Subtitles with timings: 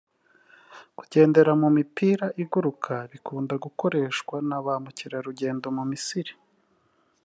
[0.97, 6.33] Kugendera mu mipira iguruka bikunda gukoreshwa na ba mukerarugendo mu Misiri